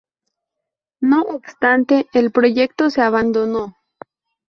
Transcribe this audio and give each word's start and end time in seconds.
No 1.01 1.21
obstante, 1.21 2.07
el 2.13 2.31
proyecto 2.31 2.89
se 2.89 3.01
abandonó. 3.03 3.77